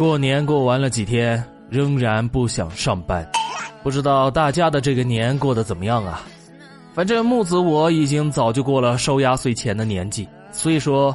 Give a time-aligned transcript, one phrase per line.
[0.00, 3.30] 过年过完了几天，仍然不想上班。
[3.82, 6.22] 不知道大家的这个年过得怎么样啊？
[6.94, 11.14] 反正木子我已经早就过了收压岁钱的年纪，所以说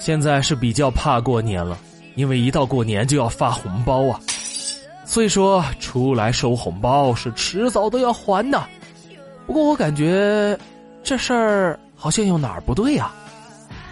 [0.00, 1.78] 现在是比较怕过年了，
[2.16, 4.18] 因为一到过年就要发红包啊。
[5.04, 8.60] 所以说出来收红包是迟早都要还的。
[9.46, 10.58] 不过我感觉
[11.04, 13.12] 这事儿好像有哪儿不对呀？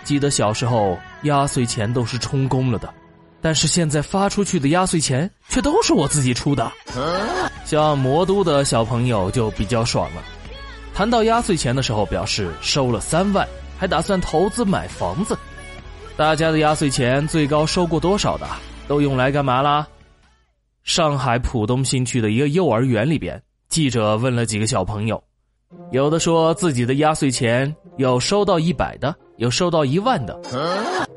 [0.02, 2.92] 记得小时候压岁钱都是充公了的。
[3.42, 6.70] 但是现在发出去的压岁钱却都是我自己出的，
[7.64, 10.23] 像魔都的小朋友就比较爽了。
[10.95, 15.36] 谈到压岁钱的时候，表示收了三万，还打算投资买房子。
[16.16, 18.47] 大家的压岁钱最高收过多少的？
[18.86, 19.88] 都用来干嘛啦？
[20.84, 25.22] 上海浦东新区的一个幼儿园里边，记者问了几个小朋友，
[25.91, 30.38] 有的说自己的压岁钱有收到一百的，有收到一万的。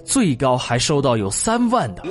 [0.06, 2.04] 最高还收到有三万的，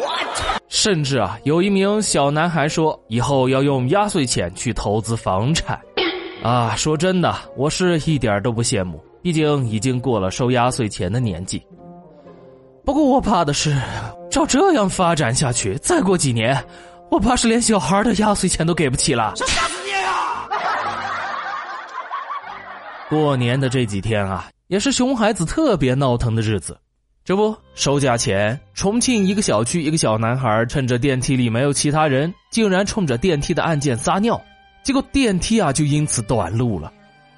[0.75, 5.81] 甚至啊，有一名小男孩说以后要用压岁钱去投资房产，
[6.43, 11.65] 啊，说真的，我是一点都不羡慕，毕竟已经过了收压岁钱的年纪。
[12.85, 13.81] 不过我怕的是，
[14.29, 16.61] 照这样发展下去，再过几年，
[17.09, 19.33] 我怕是连小孩的压岁钱都给不起了。
[19.37, 20.49] 想吓死你啊！
[23.09, 26.77] 过年的这几天啊，也是熊孩子特别闹腾的日子。
[27.25, 34.39] 这不收假前，重庆一个小区一个小男孩趁着电梯里没有其他人，竟然冲着电梯的按键撒尿，
[34.83, 36.93] 结果电梯啊就因此短路了，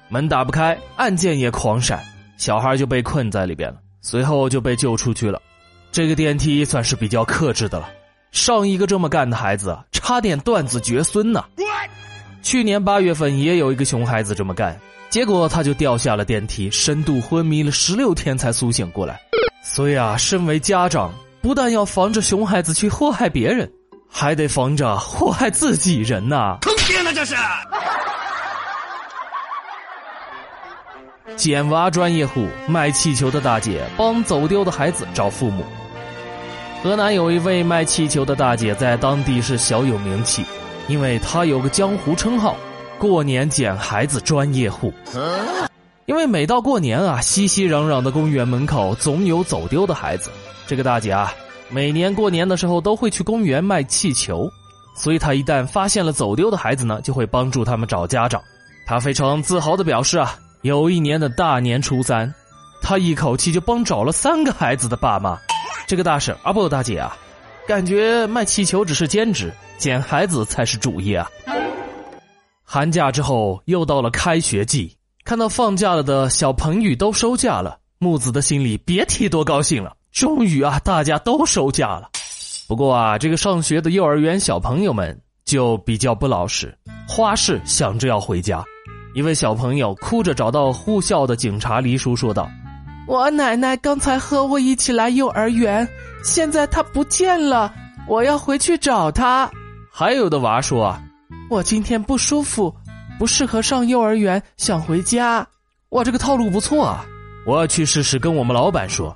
[0.09, 2.03] 门打不开，按键也狂闪，
[2.35, 5.41] 小孩就被困在里边了，随后就被救出去了。
[5.89, 7.89] 这个电梯算是比较克制的了，
[8.33, 11.45] 上一个这么干的孩子差点断子绝孙呢。
[12.43, 14.77] 去年八月份也有一个熊孩子这么干，
[15.09, 19.17] 结果他就掉下了电梯，深度昏迷了十六天才苏醒过来。
[19.69, 23.69] 所以啊，身为家长，不但要防着熊孩子去祸害别人，
[24.09, 26.57] 还得防着祸害自己人呐！
[26.61, 27.35] 坑爹呢，这是！
[31.35, 35.63] 捡娃专业户卖气球的大姐帮走丢的孩子找父母。
[36.81, 40.43] 河南有一位卖气球的大姐在当地是小有名气，
[40.87, 42.55] 因为她有个江湖称号——
[42.97, 44.91] 过年捡孩子专业户。
[46.07, 50.31] 因为每到过年啊，熙熙攘攘的公园门口总有走丢的孩子。
[50.65, 51.33] 这个大姐啊，
[51.67, 54.49] 每年过年的时候都会去公园卖气球，
[54.95, 58.41] 所以她一旦发现了走丢的孩子呢，就会帮助他们找家长。
[58.85, 62.33] 她非常自豪的表示啊，有一年的大年初三，
[62.81, 65.37] 她一口气就帮找了三个孩子的爸妈。
[65.87, 67.17] 这个大婶啊，不大姐啊，
[67.67, 71.29] 感觉卖气球只是兼职，捡孩子才是主业啊。
[72.63, 74.93] 寒假之后又到了开学季。
[75.27, 79.93] 看到放假了的小朋友都收假了，木子的心里别提多高兴了。
[80.13, 82.09] 终于啊，大家都收假了。
[82.65, 86.73] 不过啊，这个上学的幼儿园小朋友们就比较不老实，
[87.09, 88.63] 花式想着要回家。
[89.13, 92.49] 一位小朋友哭着找到护校的警察黎叔说道
[93.05, 95.85] ：“我奶奶刚才和我一起来幼儿园，
[96.23, 97.73] 现在她不见了，
[98.07, 99.51] 我要回去找她。”
[99.91, 101.03] 还有的娃说：“啊，
[101.49, 102.73] 我今天不舒服。”
[103.17, 105.45] 不适合上幼儿园，想回家。
[105.89, 107.05] 哇，这个套路不错啊！
[107.45, 109.15] 我要去试试，跟我们老板说。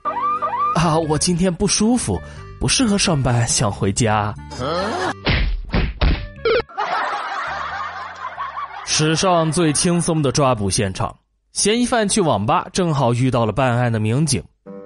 [0.76, 2.20] 啊，我今天不舒服，
[2.60, 4.34] 不适合上班，想回家。
[8.86, 11.16] 史上最轻松的抓捕现场，
[11.52, 14.44] 嫌疑犯去网吧，正好遇到了办案的民警。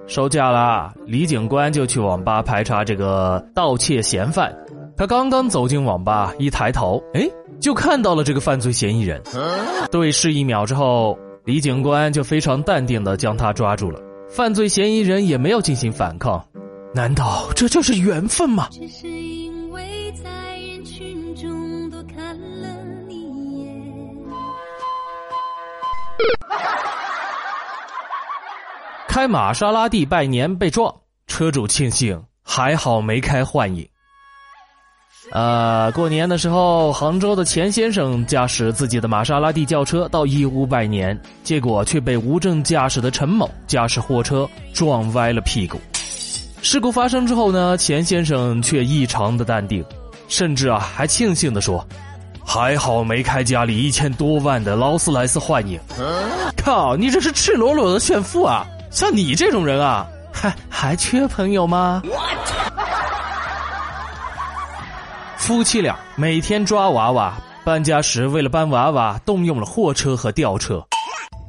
[0.08, 4.53] 收假了，李警官就去网吧排查这个盗窃嫌犯。
[4.98, 7.30] 他刚刚走进网吧，一抬头，哎，
[7.60, 9.22] 就看到了这个犯罪嫌疑人。
[9.92, 14.00] 对视一秒之后，李警官就非常淡定的将他抓住了。
[14.30, 16.42] 犯罪嫌疑人也没有进行反抗，
[16.94, 18.70] 难道这就是缘分吗？
[29.09, 30.94] 开玛莎拉蒂拜年被撞，
[31.28, 33.86] 车主庆幸还好没开幻影。
[35.32, 45.82] 呃，过年的时候，杭州的钱先生驾驶自己的玛莎拉蒂轿车到义乌拜年，结果却被无证驾驶的陈某驾驶货车撞歪了屁股。
[46.62, 49.84] 事故发生之后呢，钱先生却异常的淡定，
[50.28, 51.85] 甚至啊还庆幸的说
[52.46, 55.79] ：“还好没开家里一千多万的劳斯莱斯幻影。”
[56.56, 58.66] 靠，你这是赤裸裸的炫富啊！
[58.91, 62.02] 像你这种人啊，还还缺朋友吗？
[65.46, 70.84] 夫妻俩每天抓娃娃，搬家时为了搬娃娃，动用了货车和吊车。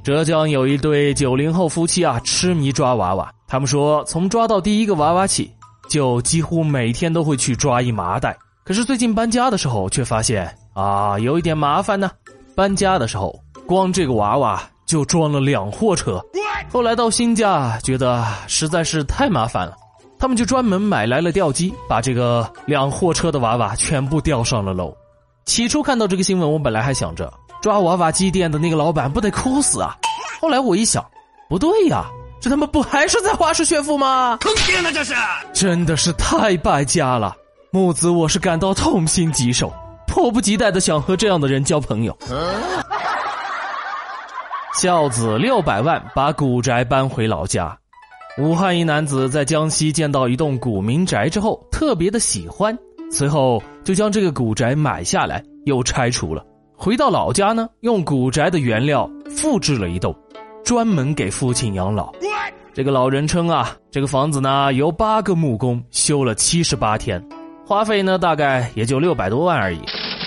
[0.04, 3.32] 浙江有一对九零后夫妻啊，痴迷抓娃娃。
[3.48, 5.50] 他们说，从抓到第一个娃娃起，
[5.88, 8.36] 就几乎每天都会去抓一麻袋。
[8.64, 12.10] 可是最近搬家的时候，却发现啊，有一点麻烦呢。
[12.54, 13.34] 搬家的时候，
[13.66, 16.22] 光这个娃娃就装了两货车。
[16.70, 19.74] 后来到新家，觉得实在是太麻烦了，
[20.18, 24.96] 他们就专门买来了吊机，把这个两货车的娃娃全部吊上了楼。
[25.44, 29.96] 起初看到这个新闻，我本来还想着抓娃娃机店的那个老板不得哭死啊。
[30.40, 31.04] 后来我一想，
[31.48, 32.04] 不对呀，
[32.40, 34.38] 这他妈不还是在花式炫富吗？
[34.40, 34.90] 坑爹呢！
[34.92, 35.14] 这是，
[35.52, 37.34] 真的是太败家了。
[37.70, 39.72] 木子，我是感到痛心疾首，
[40.06, 42.16] 迫不及待的想和这样的人交朋友。
[44.74, 47.76] 孝子六百万把古宅搬回老家。
[48.38, 52.76] 武汉一男子在江西见到一栋古民宅之后，特别的喜欢。
[53.10, 56.44] 随后就将这个古宅买下来，又拆除了。
[56.76, 60.14] 回到老家呢，用古宅的原料复制了一栋，
[60.62, 62.12] 专门给父亲养老。
[62.74, 67.26] 这个老人称啊，这个房子呢由八个木工修了七十八天，
[67.66, 69.80] 花费呢大概也就六百多万而已。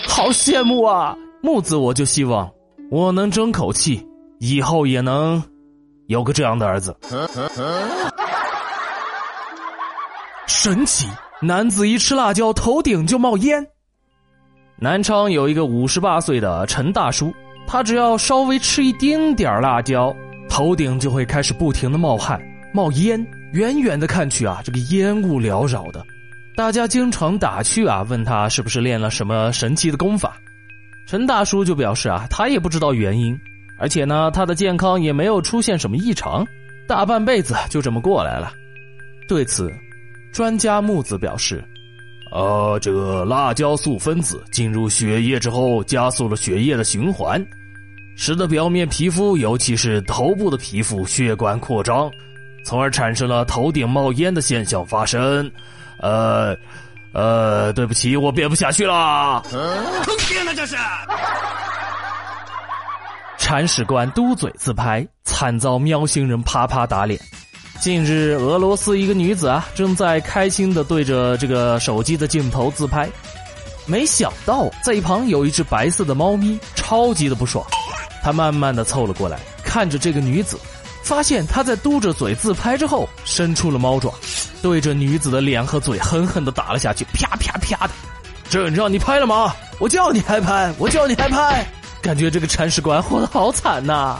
[0.07, 1.15] 好羡慕啊！
[1.43, 2.49] 木子，我就希望
[2.89, 4.03] 我能争口气，
[4.39, 5.43] 以后也能
[6.09, 6.95] 有个这样的儿子。
[10.47, 11.07] 神奇。
[11.41, 13.65] 男子一吃辣椒，头顶就冒烟。
[14.75, 17.33] 南昌有一个五十八岁的陈大叔，
[17.65, 20.13] 他只要稍微吃一丁点辣椒，
[20.49, 22.41] 头顶就会开始不停的冒汗、
[22.73, 23.25] 冒烟。
[23.53, 26.05] 远远的看去啊，这个烟雾缭绕的，
[26.57, 30.35] 大家经常打趣啊，问他是不是练了什么神奇的功法。
[31.07, 33.39] 陈大叔就表示啊，他也不知道原因，
[33.79, 36.45] 而且呢，他的健康也没有出现什么异常，
[36.87, 38.51] 大半辈子就这么过来了。
[39.27, 39.71] 对此。
[40.31, 41.63] 专家木子表示
[42.31, 47.43] ：“呃，这个辣椒素分子进入血液之后，加速了血液的循环，
[48.15, 52.11] 使得表面皮肤，尤其是头部的皮肤血管扩张，
[52.63, 55.51] 从而产生了头顶冒烟的现象发生。
[55.97, 56.55] 呃，
[57.11, 59.41] 呃，对不起，我编不下去了。
[59.49, 59.59] 坑
[60.27, 60.75] 爹呢，这是！
[63.49, 67.19] 铲屎官嘟嘴自拍，惨遭喵星人啪啪打脸。”
[67.81, 73.09] 近日，俄罗斯一个女子啊，正在开心的对着这个手机的镜头自拍，
[73.87, 77.65] 没想到在一旁有一只白色的猫咪，超级的不爽。
[78.21, 80.55] 他慢慢的凑了过来，看着这个女子，
[81.01, 84.13] 发现她在嘟着嘴自拍之后，伸出了猫爪，
[84.61, 87.93] 对着女子的脸和嘴狠狠的打了下去，啪啪啪的。
[88.47, 89.55] 这让你拍了吗？
[89.79, 91.67] 我叫你还拍，我叫你还拍，
[92.01, 94.19] 感觉这个铲屎官活得好惨呐。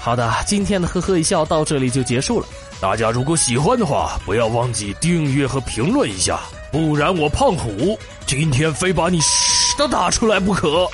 [0.00, 2.46] 好的，今天的呵呵一笑到这里就结束了。
[2.80, 6.38] 大家如果喜欢的话，不要忘记订阅和评论一下，
[6.70, 10.88] 不然我胖虎今天非把你屎都打出来不可。